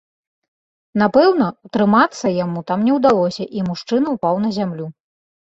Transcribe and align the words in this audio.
Напэўна, 1.01 1.49
утрымацца 1.69 2.33
яму 2.43 2.59
там 2.73 2.79
не 2.89 2.97
ўдалося, 2.97 3.43
і 3.59 3.67
мужчына 3.69 4.07
ўпаў 4.19 4.35
на 4.49 4.53
зямлю. 4.59 4.85